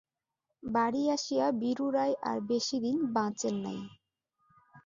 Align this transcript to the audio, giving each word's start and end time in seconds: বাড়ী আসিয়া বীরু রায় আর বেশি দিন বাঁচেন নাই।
বাড়ী 0.63 1.03
আসিয়া 1.09 1.47
বীরু 1.61 1.87
রায় 1.91 2.15
আর 2.23 2.37
বেশি 2.49 2.77
দিন 2.85 2.97
বাঁচেন 3.15 3.55
নাই। 3.65 3.79